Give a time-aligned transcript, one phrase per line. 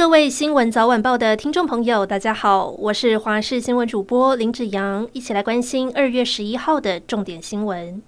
[0.00, 8.00] 各位新闻早晚报的听众朋友，大家好，我是华视新闻主播林子扬，一起来关心二月十一号的重点新闻。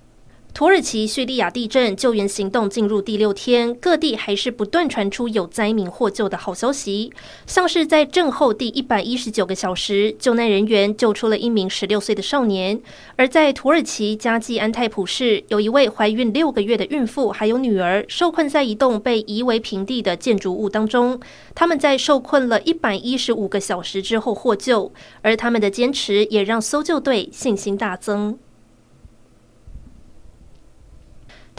[0.55, 7.11] 土耳其叙利亚地震救援行动进入第六天，各地还是不断传出有灾民获救的好消息。
[7.47, 12.77] 像是在震后第一百一十九个小时，救难人员救出了一名十六岁的少年；
[13.17, 21.19] 而在土耳其加济安泰普市，有一位怀孕六个月的孕妇还有女儿受困在一栋被夷为平地的建筑物当中。
[21.55, 24.93] 他们在受困了一百一十五个小时之后获救，
[25.23, 28.39] 而他们的坚持也让搜救队信心大增。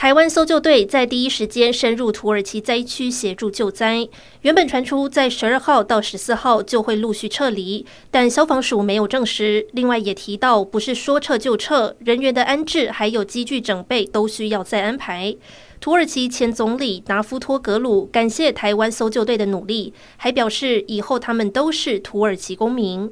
[0.04, 4.06] 台湾搜救队在第一时间深入土耳其灾区协助救灾。
[4.42, 9.66] 原本传出在十二号到十四号就会陆续撤离，但消防署没有证实。
[9.72, 15.34] 另外也提到，不是说撤就撤，人员的安置还有机具整备都需要再安排。
[15.80, 23.10] 土耳其前总理达夫托格鲁感谢台湾搜救队的努力，还表示以后他们都是土耳其公民。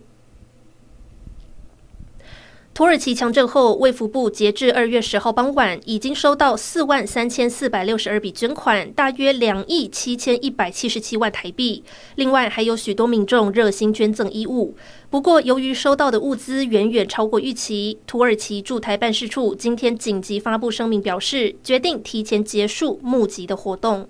[2.82, 11.84] 土耳其强震后，卫福部截至二月十号傍晚，已经收到四万三千四百六十二笔捐款，大约两亿七千一百七十七万台币。
[12.16, 14.74] 另外，还有许多民众热心捐赠衣物。
[15.12, 24.10] 不过，由于收到的物资远远超过预期，土耳其驻台办事处今天紧急发布声明，表示决定提前结束募集的活动。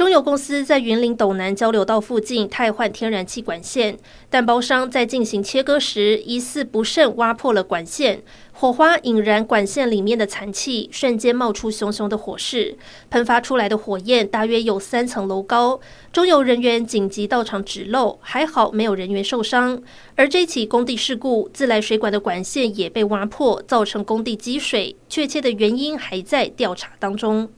[0.00, 3.98] 中油公司在云林斗南交流道附近汰换天然气管线，
[4.30, 12.78] 但包商在进行切割时疑似不慎挖破了管线，火花引燃管线里面的残气，瞬间冒出熊熊的火势，
[13.10, 15.78] 喷发出来的火焰大约有三层楼高。
[16.10, 19.82] 中油人员紧急到场止漏，还好没有人员受伤。
[20.14, 27.50] 而这起工地事故，自来水管的管线也被挖破，造成工地积水，确切的原因还在调查当中。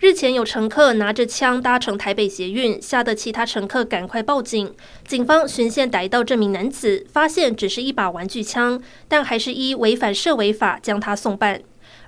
[0.00, 4.72] 日前有乘客拿着枪搭乘台北捷运，吓得其他乘客赶快报警。
[5.04, 11.60] 警方巡线逮到这名男子，发现只是一把玩具枪，但还是依违反射违法将他送办。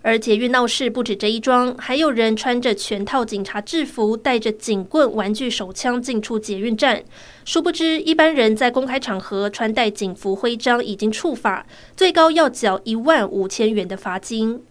[0.03, 7.03] 而捷运闹事不止这一桩，还有人穿着全套警察制服，带着警棍、玩具手枪进出捷运站。
[7.45, 11.67] 殊不知，一般人在公开场合穿戴警服徽章已经触法，
[11.97, 14.63] 最高要缴一万五千元的罚金。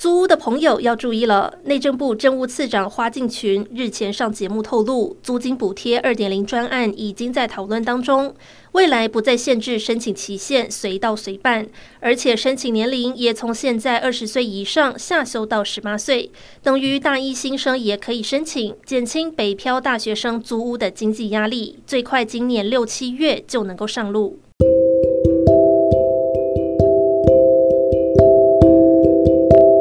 [0.00, 8.34] 租屋的朋友要注意了，内政部政务次长花敬群日前上节目透露，租金补贴二点零专案已经在讨论当中，
[8.72, 11.68] 未来不再限制申请期限，随到随办，
[12.00, 16.30] 而且申请年龄也从现在二十岁以上下修到十八岁，
[16.62, 24.38] 等于大一新生也可以申请，减轻北漂大学生租屋的经济压力，最快今年六七月就能够上路。